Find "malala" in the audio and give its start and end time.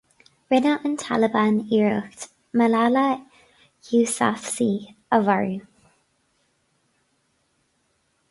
2.61-3.03